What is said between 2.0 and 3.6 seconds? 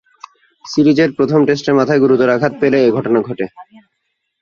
গুরুতর আঘাত পেলে এ ঘটনা ঘটে।